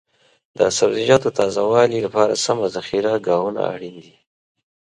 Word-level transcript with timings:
د 0.57 0.59
سبزیجاتو 0.77 1.29
تازه 1.39 1.61
والي 1.71 1.99
لپاره 2.05 2.33
سمه 2.45 2.67
ذخیره 2.75 3.13
ګاهونه 3.27 3.61
اړین 3.73 3.95
دي. 4.03 4.15